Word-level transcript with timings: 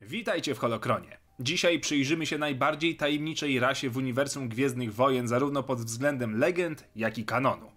Witajcie 0.00 0.54
w 0.54 0.58
Holokronie. 0.58 1.18
Dzisiaj 1.40 1.80
przyjrzymy 1.80 2.26
się 2.26 2.38
najbardziej 2.38 2.96
tajemniczej 2.96 3.60
rasie 3.60 3.90
w 3.90 3.96
uniwersum 3.96 4.48
Gwiezdnych 4.48 4.94
Wojen, 4.94 5.28
zarówno 5.28 5.62
pod 5.62 5.78
względem 5.78 6.38
legend, 6.38 6.88
jak 6.96 7.18
i 7.18 7.24
kanonu. 7.24 7.75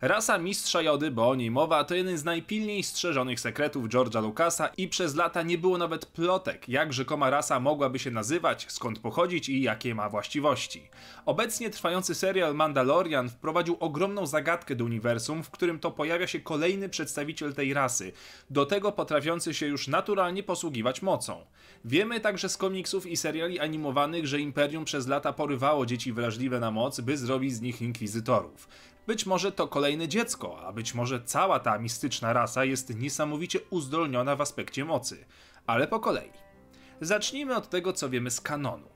Rasa 0.00 0.38
Mistrza 0.38 0.82
Jody, 0.82 1.10
bo 1.10 1.28
o 1.28 1.34
niej 1.34 1.50
mowa, 1.50 1.84
to 1.84 1.94
jeden 1.94 2.18
z 2.18 2.24
najpilniej 2.24 2.82
strzeżonych 2.82 3.40
sekretów 3.40 3.88
George'a 3.88 4.22
Lucasa 4.22 4.68
i 4.76 4.88
przez 4.88 5.14
lata 5.14 5.42
nie 5.42 5.58
było 5.58 5.78
nawet 5.78 6.06
plotek, 6.06 6.68
jak 6.68 6.92
rzekoma 6.92 7.30
rasa 7.30 7.60
mogłaby 7.60 7.98
się 7.98 8.10
nazywać, 8.10 8.66
skąd 8.68 8.98
pochodzić 8.98 9.48
i 9.48 9.62
jakie 9.62 9.94
ma 9.94 10.08
właściwości. 10.08 10.88
Obecnie 11.26 11.70
trwający 11.70 12.14
serial 12.14 12.54
Mandalorian 12.54 13.28
wprowadził 13.28 13.76
ogromną 13.80 14.26
zagadkę 14.26 14.74
do 14.74 14.84
uniwersum, 14.84 15.42
w 15.42 15.50
którym 15.50 15.78
to 15.78 15.90
pojawia 15.90 16.26
się 16.26 16.40
kolejny 16.40 16.88
przedstawiciel 16.88 17.54
tej 17.54 17.74
rasy, 17.74 18.12
do 18.50 18.66
tego 18.66 18.92
potrafiący 18.92 19.54
się 19.54 19.66
już 19.66 19.88
naturalnie 19.88 20.42
posługiwać 20.42 21.02
mocą. 21.02 21.46
Wiemy 21.84 22.20
także 22.20 22.48
z 22.48 22.56
komiksów 22.56 23.06
i 23.06 23.16
seriali 23.16 23.60
animowanych, 23.60 24.26
że 24.26 24.40
Imperium 24.40 24.84
przez 24.84 25.06
lata 25.06 25.32
porywało 25.32 25.86
dzieci 25.86 26.12
wrażliwe 26.12 26.60
na 26.60 26.70
moc, 26.70 27.00
by 27.00 27.16
zrobić 27.16 27.54
z 27.54 27.60
nich 27.60 27.82
inkwizytorów. 27.82 28.68
Być 29.06 29.26
może 29.26 29.52
to 29.52 29.68
kolejne 29.68 30.08
dziecko, 30.08 30.66
a 30.66 30.72
być 30.72 30.94
może 30.94 31.22
cała 31.24 31.60
ta 31.60 31.78
mistyczna 31.78 32.32
rasa 32.32 32.64
jest 32.64 32.96
niesamowicie 32.96 33.60
uzdolniona 33.70 34.36
w 34.36 34.40
aspekcie 34.40 34.84
mocy. 34.84 35.24
Ale 35.66 35.88
po 35.88 36.00
kolei. 36.00 36.30
Zacznijmy 37.00 37.56
od 37.56 37.68
tego, 37.68 37.92
co 37.92 38.08
wiemy 38.10 38.30
z 38.30 38.40
kanonu. 38.40 38.88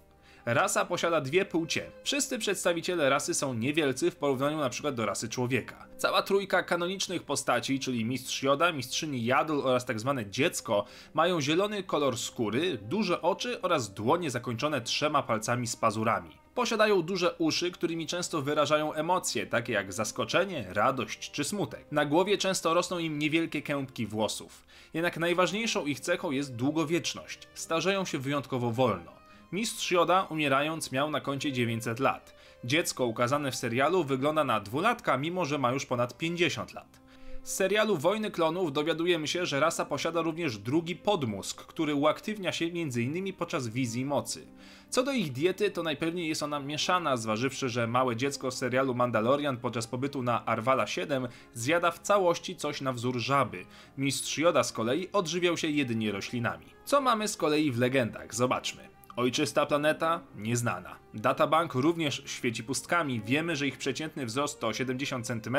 Rasa 0.44 0.84
posiada 0.84 1.20
dwie 1.20 1.44
płcie. 1.44 1.90
Wszyscy 2.02 2.38
przedstawiciele 2.38 3.10
rasy 3.10 3.34
są 3.34 3.54
niewielcy 3.54 4.10
w 4.10 4.16
porównaniu 4.16 4.58
na 4.58 4.70
przykład 4.70 4.94
do 4.94 5.06
rasy 5.06 5.28
człowieka. 5.28 5.86
Cała 5.96 6.22
trójka 6.22 6.62
kanonicznych 6.62 7.22
postaci, 7.22 7.80
czyli 7.80 8.04
mistrz 8.04 8.42
Joda, 8.42 8.72
mistrzyni 8.72 9.24
Jadul 9.24 9.60
oraz 9.60 9.84
tak 9.84 10.00
zwane 10.00 10.30
dziecko, 10.30 10.84
mają 11.14 11.40
zielony 11.40 11.82
kolor 11.82 12.18
skóry, 12.18 12.78
duże 12.78 13.22
oczy 13.22 13.62
oraz 13.62 13.94
dłonie 13.94 14.30
zakończone 14.30 14.80
trzema 14.80 15.22
palcami 15.22 15.66
z 15.66 15.76
pazurami. 15.76 16.39
Posiadają 16.60 17.02
duże 17.02 17.34
uszy, 17.38 17.70
którymi 17.70 18.06
często 18.06 18.42
wyrażają 18.42 18.92
emocje, 18.92 19.46
takie 19.46 19.72
jak 19.72 19.92
zaskoczenie, 19.92 20.66
radość 20.68 21.30
czy 21.30 21.44
smutek. 21.44 21.86
Na 21.90 22.04
głowie 22.04 22.38
często 22.38 22.74
rosną 22.74 22.98
im 22.98 23.18
niewielkie 23.18 23.62
kępki 23.62 24.06
włosów. 24.06 24.66
Jednak 24.94 25.18
najważniejszą 25.18 25.86
ich 25.86 26.00
cechą 26.00 26.30
jest 26.30 26.56
długowieczność. 26.56 27.48
Starzeją 27.54 28.04
się 28.04 28.18
wyjątkowo 28.18 28.70
wolno. 28.70 29.12
Mistrz 29.52 29.90
Joda, 29.90 30.26
umierając, 30.30 30.92
miał 30.92 31.10
na 31.10 31.20
koncie 31.20 31.52
900 31.52 32.00
lat. 32.00 32.34
Dziecko 32.64 33.06
ukazane 33.06 33.50
w 33.50 33.56
serialu 33.56 34.04
wygląda 34.04 34.44
na 34.44 34.60
dwulatka, 34.60 35.16
mimo 35.16 35.44
że 35.44 35.58
ma 35.58 35.72
już 35.72 35.86
ponad 35.86 36.18
50 36.18 36.74
lat. 36.74 37.00
Z 37.42 37.54
serialu 37.54 37.96
Wojny 37.96 38.30
Klonów 38.30 38.72
dowiadujemy 38.72 39.28
się, 39.28 39.46
że 39.46 39.60
rasa 39.60 39.84
posiada 39.84 40.22
również 40.22 40.58
drugi 40.58 40.96
podmózg, 40.96 41.62
który 41.62 41.94
uaktywnia 41.94 42.52
się 42.52 42.64
m.in. 42.64 43.32
podczas 43.32 43.68
wizji 43.68 44.04
mocy. 44.04 44.46
Co 44.90 45.02
do 45.02 45.12
ich 45.12 45.32
diety, 45.32 45.70
to 45.70 45.82
najpewniej 45.82 46.28
jest 46.28 46.42
ona 46.42 46.60
mieszana, 46.60 47.16
zważywszy, 47.16 47.68
że 47.68 47.86
małe 47.86 48.16
dziecko 48.16 48.50
z 48.50 48.58
serialu 48.58 48.94
Mandalorian 48.94 49.56
podczas 49.56 49.86
pobytu 49.86 50.22
na 50.22 50.46
Arvala 50.46 50.86
7 50.86 51.28
zjada 51.54 51.90
w 51.90 51.98
całości 51.98 52.56
coś 52.56 52.80
na 52.80 52.92
wzór 52.92 53.18
żaby. 53.18 53.64
Mistrz 53.98 54.38
Joda 54.38 54.62
z 54.62 54.72
kolei 54.72 55.08
odżywiał 55.12 55.56
się 55.56 55.68
jedynie 55.68 56.12
roślinami. 56.12 56.66
Co 56.84 57.00
mamy 57.00 57.28
z 57.28 57.36
kolei 57.36 57.72
w 57.72 57.78
legendach? 57.78 58.34
Zobaczmy. 58.34 58.99
Ojczysta 59.16 59.66
planeta? 59.66 60.20
Nieznana. 60.36 60.96
Databank 61.14 61.74
również 61.74 62.22
świeci 62.26 62.64
pustkami. 62.64 63.20
Wiemy, 63.20 63.56
że 63.56 63.66
ich 63.66 63.78
przeciętny 63.78 64.26
wzrost 64.26 64.60
to 64.60 64.72
70 64.72 65.26
cm, 65.26 65.56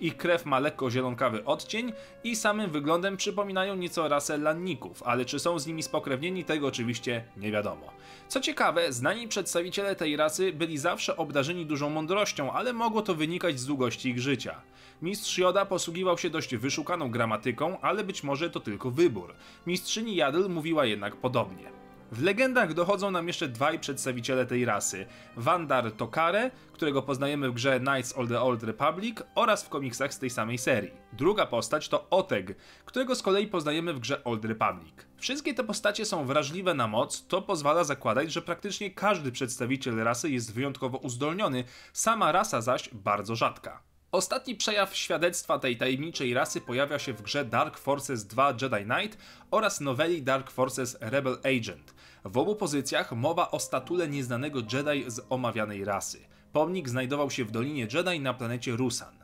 ich 0.00 0.16
krew 0.16 0.46
ma 0.46 0.58
lekko 0.58 0.90
zielonkawy 0.90 1.44
odcień 1.44 1.92
i 2.24 2.36
samym 2.36 2.70
wyglądem 2.70 3.16
przypominają 3.16 3.76
nieco 3.76 4.08
rasę 4.08 4.38
lanników, 4.38 5.02
ale 5.02 5.24
czy 5.24 5.38
są 5.38 5.58
z 5.58 5.66
nimi 5.66 5.82
spokrewnieni, 5.82 6.44
tego 6.44 6.66
oczywiście 6.66 7.24
nie 7.36 7.52
wiadomo. 7.52 7.92
Co 8.28 8.40
ciekawe, 8.40 8.92
znani 8.92 9.28
przedstawiciele 9.28 9.96
tej 9.96 10.16
rasy 10.16 10.52
byli 10.52 10.78
zawsze 10.78 11.16
obdarzeni 11.16 11.66
dużą 11.66 11.90
mądrością, 11.90 12.52
ale 12.52 12.72
mogło 12.72 13.02
to 13.02 13.14
wynikać 13.14 13.60
z 13.60 13.66
długości 13.66 14.08
ich 14.08 14.20
życia. 14.20 14.60
Mistrz 15.02 15.38
Joda 15.38 15.64
posługiwał 15.64 16.18
się 16.18 16.30
dość 16.30 16.56
wyszukaną 16.56 17.10
gramatyką, 17.10 17.80
ale 17.80 18.04
być 18.04 18.22
może 18.22 18.50
to 18.50 18.60
tylko 18.60 18.90
wybór. 18.90 19.34
Mistrzyni 19.66 20.16
Jadl 20.16 20.48
mówiła 20.48 20.84
jednak 20.84 21.16
podobnie. 21.16 21.87
W 22.12 22.22
legendach 22.22 22.74
dochodzą 22.74 23.10
nam 23.10 23.26
jeszcze 23.26 23.48
dwaj 23.48 23.78
przedstawiciele 23.78 24.46
tej 24.46 24.64
rasy. 24.64 25.06
Vandar 25.36 25.92
Tokare, 25.92 26.50
którego 26.72 27.02
poznajemy 27.02 27.50
w 27.50 27.54
grze 27.54 27.80
Knights 27.80 28.18
of 28.18 28.28
the 28.28 28.40
Old 28.40 28.62
Republic 28.62 29.18
oraz 29.34 29.64
w 29.64 29.68
komiksach 29.68 30.14
z 30.14 30.18
tej 30.18 30.30
samej 30.30 30.58
serii. 30.58 30.90
Druga 31.12 31.46
postać 31.46 31.88
to 31.88 32.10
Oteg, 32.10 32.56
którego 32.84 33.14
z 33.14 33.22
kolei 33.22 33.46
poznajemy 33.46 33.94
w 33.94 34.00
grze 34.00 34.24
Old 34.24 34.44
Republic. 34.44 34.94
Wszystkie 35.16 35.54
te 35.54 35.64
postacie 35.64 36.04
są 36.04 36.24
wrażliwe 36.24 36.74
na 36.74 36.86
moc, 36.86 37.26
to 37.26 37.42
pozwala 37.42 37.84
zakładać, 37.84 38.32
że 38.32 38.42
praktycznie 38.42 38.90
każdy 38.90 39.32
przedstawiciel 39.32 39.96
rasy 39.96 40.30
jest 40.30 40.54
wyjątkowo 40.54 40.98
uzdolniony, 40.98 41.64
sama 41.92 42.32
rasa 42.32 42.60
zaś 42.60 42.90
bardzo 42.92 43.36
rzadka. 43.36 43.87
Ostatni 44.12 44.54
przejaw 44.54 44.96
świadectwa 44.96 45.58
tej 45.58 45.76
tajemniczej 45.76 46.34
rasy 46.34 46.60
pojawia 46.60 46.98
się 46.98 47.12
w 47.12 47.22
grze 47.22 47.44
Dark 47.44 47.78
Forces 47.78 48.26
2 48.26 48.54
Jedi 48.62 48.84
Knight 48.84 49.18
oraz 49.50 49.80
noweli 49.80 50.22
Dark 50.22 50.50
Forces 50.50 50.96
Rebel 51.00 51.38
Agent. 51.38 51.94
W 52.24 52.38
obu 52.38 52.56
pozycjach 52.56 53.12
mowa 53.12 53.50
o 53.50 53.60
statule 53.60 54.08
nieznanego 54.08 54.58
Jedi 54.58 55.10
z 55.10 55.20
omawianej 55.30 55.84
rasy. 55.84 56.18
Pomnik 56.52 56.88
znajdował 56.88 57.30
się 57.30 57.44
w 57.44 57.50
Dolinie 57.50 57.86
Jedi 57.92 58.20
na 58.20 58.34
planecie 58.34 58.76
Rusan. 58.76 59.14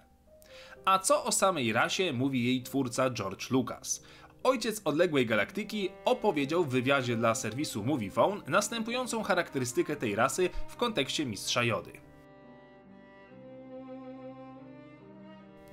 A 0.84 0.98
co 0.98 1.24
o 1.24 1.32
samej 1.32 1.72
rasie 1.72 2.12
mówi 2.12 2.44
jej 2.44 2.62
twórca 2.62 3.10
George 3.10 3.50
Lucas? 3.50 4.02
Ojciec 4.42 4.80
odległej 4.84 5.26
galaktyki 5.26 5.88
opowiedział 6.04 6.64
w 6.64 6.68
wywiadzie 6.68 7.16
dla 7.16 7.34
serwisu 7.34 7.84
Moviefone 7.84 8.42
następującą 8.46 9.22
charakterystykę 9.22 9.96
tej 9.96 10.14
rasy 10.14 10.50
w 10.68 10.76
kontekście 10.76 11.26
Mistrza 11.26 11.64
Jody. 11.64 12.03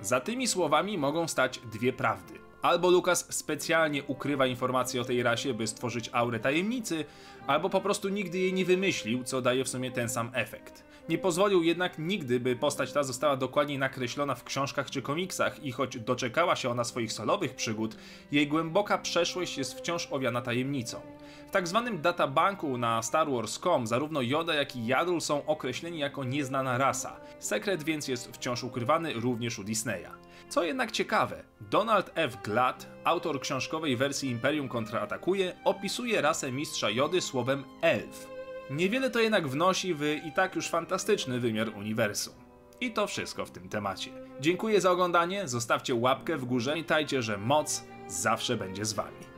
Za 0.02 0.20
tymi 0.20 0.46
słowami 0.48 0.98
mogą 0.98 1.28
stać 1.28 1.58
dwie 1.58 1.92
prawdy. 1.92 2.34
Albo 2.62 2.90
Lukas 2.90 3.26
specjalnie 3.30 4.04
ukrywa 4.04 4.46
informacje 4.46 5.00
o 5.00 5.04
tej 5.04 5.22
rasie, 5.22 5.54
by 5.54 5.66
stworzyć 5.66 6.10
aurę 6.12 6.40
tajemnicy, 6.40 7.04
albo 7.46 7.70
po 7.70 7.80
prostu 7.80 8.08
nigdy 8.08 8.38
jej 8.38 8.52
nie 8.52 8.64
wymyślił, 8.64 9.24
co 9.24 9.42
daje 9.42 9.64
w 9.64 9.68
sumie 9.68 9.90
ten 9.90 10.08
sam 10.08 10.30
efekt. 10.34 10.84
Nie 11.08 11.18
pozwolił 11.18 11.62
jednak 11.62 11.98
nigdy, 11.98 12.40
by 12.40 12.56
postać 12.56 12.92
ta 12.92 13.02
została 13.02 13.36
dokładnie 13.36 13.78
nakreślona 13.78 14.34
w 14.34 14.44
książkach 14.44 14.90
czy 14.90 15.02
komiksach 15.02 15.64
i 15.64 15.72
choć 15.72 15.98
doczekała 15.98 16.56
się 16.56 16.70
ona 16.70 16.84
swoich 16.84 17.12
solowych 17.12 17.54
przygód, 17.54 17.96
jej 18.32 18.48
głęboka 18.48 18.98
przeszłość 18.98 19.58
jest 19.58 19.78
wciąż 19.78 20.08
owiana 20.10 20.42
tajemnicą. 20.42 21.00
W 21.48 21.50
tak 21.50 21.68
zwanym 21.68 22.02
databanku 22.02 22.78
na 22.78 23.02
Star 23.02 23.30
Wars.com 23.30 23.86
zarówno 23.86 24.22
Yoda 24.22 24.54
jak 24.54 24.76
i 24.76 24.86
Yaddle 24.86 25.20
są 25.20 25.46
określeni 25.46 25.98
jako 25.98 26.24
nieznana 26.24 26.78
rasa. 26.78 27.16
Sekret 27.38 27.82
więc 27.82 28.08
jest 28.08 28.28
wciąż 28.36 28.64
ukrywany 28.64 29.12
również 29.12 29.58
u 29.58 29.64
Disneya. 29.64 30.10
Co 30.48 30.64
jednak 30.64 30.90
ciekawe, 30.90 31.44
Donald 31.60 32.10
F. 32.14 32.36
Glatt, 32.42 32.86
autor 33.04 33.40
książkowej 33.40 33.96
wersji 33.96 34.30
Imperium 34.30 34.68
kontraatakuje, 34.68 35.56
opisuje 35.64 36.20
rasę 36.20 36.52
mistrza 36.52 36.90
Jody 36.90 37.20
słowem 37.20 37.64
elf. 37.82 38.28
Niewiele 38.70 39.10
to 39.10 39.20
jednak 39.20 39.48
wnosi 39.48 39.94
w 39.94 40.02
i 40.24 40.32
tak 40.32 40.56
już 40.56 40.68
fantastyczny 40.68 41.40
wymiar 41.40 41.68
uniwersum. 41.68 42.34
I 42.80 42.90
to 42.90 43.06
wszystko 43.06 43.46
w 43.46 43.50
tym 43.50 43.68
temacie. 43.68 44.10
Dziękuję 44.40 44.80
za 44.80 44.90
oglądanie, 44.90 45.48
zostawcie 45.48 45.94
łapkę 45.94 46.36
w 46.36 46.44
górze, 46.44 46.70
pamiętajcie, 46.70 47.22
że 47.22 47.38
moc 47.38 47.84
zawsze 48.08 48.56
będzie 48.56 48.84
z 48.84 48.92
wami. 48.92 49.31